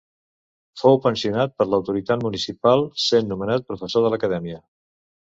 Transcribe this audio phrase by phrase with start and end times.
[0.83, 4.59] Fou pensionat per l'autoritat municipal sent nomenat professor de l'Acadèmia.